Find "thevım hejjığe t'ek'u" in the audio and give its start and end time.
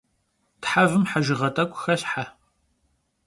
0.63-1.77